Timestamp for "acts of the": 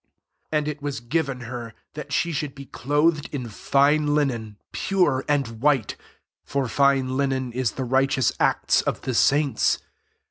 8.39-9.13